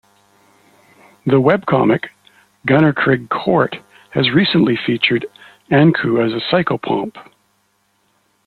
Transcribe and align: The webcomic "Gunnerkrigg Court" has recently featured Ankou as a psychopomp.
The 1.27 1.39
webcomic 1.39 2.09
"Gunnerkrigg 2.67 3.29
Court" 3.29 3.75
has 4.09 4.31
recently 4.31 4.75
featured 4.75 5.27
Ankou 5.69 6.25
as 6.25 6.33
a 6.33 6.43
psychopomp. 6.43 7.17